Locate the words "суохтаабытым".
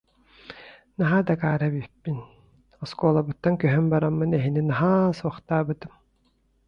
5.21-5.93